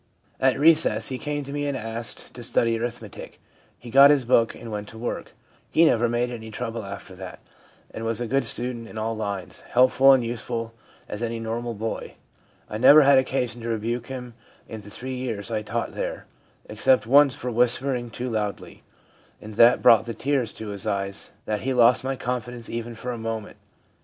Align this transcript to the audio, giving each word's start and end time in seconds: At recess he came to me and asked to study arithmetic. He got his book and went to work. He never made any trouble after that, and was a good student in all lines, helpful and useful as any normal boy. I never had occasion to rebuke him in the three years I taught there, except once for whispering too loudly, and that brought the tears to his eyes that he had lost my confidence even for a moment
At 0.39 0.57
recess 0.59 1.09
he 1.09 1.19
came 1.19 1.43
to 1.43 1.53
me 1.53 1.67
and 1.67 1.77
asked 1.77 2.33
to 2.33 2.41
study 2.41 2.75
arithmetic. 2.79 3.39
He 3.77 3.91
got 3.91 4.09
his 4.09 4.25
book 4.25 4.55
and 4.55 4.71
went 4.71 4.87
to 4.87 4.97
work. 4.97 5.33
He 5.69 5.85
never 5.85 6.09
made 6.09 6.31
any 6.31 6.49
trouble 6.49 6.83
after 6.83 7.13
that, 7.17 7.37
and 7.93 8.03
was 8.03 8.19
a 8.19 8.25
good 8.25 8.43
student 8.43 8.87
in 8.87 8.97
all 8.97 9.15
lines, 9.15 9.59
helpful 9.73 10.11
and 10.13 10.23
useful 10.23 10.73
as 11.07 11.21
any 11.21 11.39
normal 11.39 11.75
boy. 11.75 12.15
I 12.67 12.79
never 12.79 13.03
had 13.03 13.19
occasion 13.19 13.61
to 13.61 13.69
rebuke 13.69 14.07
him 14.07 14.33
in 14.67 14.81
the 14.81 14.89
three 14.89 15.15
years 15.17 15.51
I 15.51 15.61
taught 15.61 15.91
there, 15.93 16.25
except 16.65 17.05
once 17.05 17.35
for 17.35 17.51
whispering 17.51 18.09
too 18.09 18.27
loudly, 18.27 18.81
and 19.39 19.53
that 19.53 19.83
brought 19.83 20.05
the 20.05 20.15
tears 20.15 20.51
to 20.53 20.69
his 20.69 20.87
eyes 20.87 21.29
that 21.45 21.61
he 21.61 21.69
had 21.69 21.77
lost 21.77 22.03
my 22.03 22.15
confidence 22.15 22.71
even 22.71 22.95
for 22.95 23.11
a 23.11 23.19
moment 23.19 23.57